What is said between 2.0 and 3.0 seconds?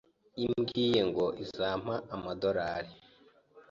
amadarori